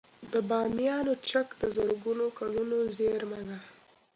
[0.33, 3.57] د بامیانو چک د زرګونه کلونو زیرمه ده